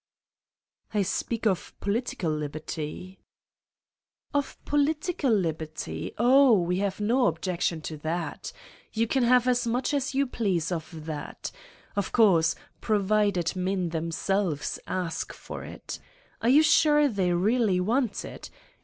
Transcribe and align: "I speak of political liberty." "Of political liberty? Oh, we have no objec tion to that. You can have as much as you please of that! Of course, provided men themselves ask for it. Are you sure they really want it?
"I 0.95 1.03
speak 1.03 1.45
of 1.45 1.79
political 1.79 2.31
liberty." 2.31 3.19
"Of 4.33 4.57
political 4.65 5.29
liberty? 5.29 6.13
Oh, 6.17 6.59
we 6.59 6.77
have 6.79 6.99
no 6.99 7.27
objec 7.27 7.61
tion 7.61 7.81
to 7.81 7.97
that. 7.97 8.51
You 8.93 9.05
can 9.05 9.21
have 9.21 9.47
as 9.47 9.67
much 9.67 9.93
as 9.93 10.15
you 10.15 10.25
please 10.25 10.71
of 10.71 11.05
that! 11.05 11.51
Of 11.95 12.11
course, 12.13 12.55
provided 12.79 13.55
men 13.55 13.89
themselves 13.89 14.79
ask 14.87 15.33
for 15.33 15.63
it. 15.63 15.99
Are 16.41 16.49
you 16.49 16.63
sure 16.63 17.07
they 17.07 17.31
really 17.33 17.79
want 17.79 18.25
it? 18.25 18.49